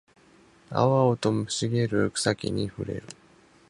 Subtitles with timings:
[0.71, 3.03] 青々と茂る草木に触れる